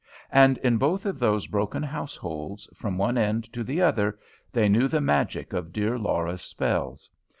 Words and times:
And 0.31 0.57
in 0.63 0.77
both 0.79 1.05
of 1.05 1.19
those 1.19 1.45
broken 1.45 1.83
households, 1.83 2.67
from 2.73 2.97
one 2.97 3.19
end 3.19 3.43
to 3.53 3.63
the 3.63 3.83
other, 3.83 4.17
they 4.51 4.67
knew 4.67 4.87
the 4.87 4.99
magic 4.99 5.53
of 5.53 5.71
dear 5.71 5.99
Laura's 5.99 6.41
spells. 6.41 7.11